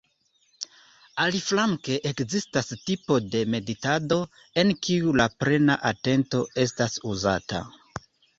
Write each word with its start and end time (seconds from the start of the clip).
Aliflanke 1.25 1.97
ekzistas 2.11 2.71
tipo 2.85 3.17
de 3.35 3.43
meditado 3.57 4.17
en 4.63 4.73
kiu 4.87 5.13
la 5.23 5.29
"plena 5.45 5.77
atento 5.93 6.43
estas 6.67 6.99
uzata". 7.15 7.63